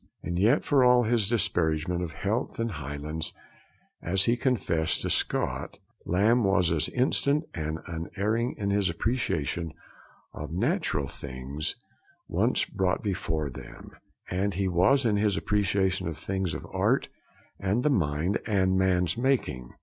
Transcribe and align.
And 0.23 0.39
yet, 0.39 0.63
for 0.63 0.83
all 0.83 1.03
his 1.03 1.29
'disparagement 1.29 2.01
of 2.01 2.11
heath 2.23 2.59
and 2.59 2.71
highlands,' 2.71 3.33
as 4.01 4.25
he 4.25 4.35
confessed 4.35 5.03
to 5.03 5.11
Scott, 5.11 5.77
Lamb 6.05 6.43
was 6.43 6.71
as 6.71 6.89
instant 6.89 7.43
and 7.53 7.77
unerring 7.85 8.55
in 8.57 8.71
his 8.71 8.89
appreciation 8.89 9.75
of 10.33 10.51
natural 10.51 11.05
things, 11.05 11.75
once 12.27 12.65
brought 12.65 13.03
before 13.03 13.51
them, 13.51 13.91
as 14.31 14.55
he 14.55 14.67
was 14.67 15.05
in 15.05 15.17
his 15.17 15.37
appreciation 15.37 16.07
of 16.07 16.15
the 16.15 16.21
things 16.21 16.55
of 16.55 16.65
art 16.73 17.07
and 17.59 17.83
the 17.83 17.91
mind 17.91 18.39
and 18.47 18.79
man's 18.79 19.15
making. 19.19 19.69